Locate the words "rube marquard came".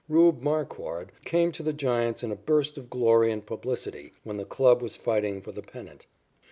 0.09-1.51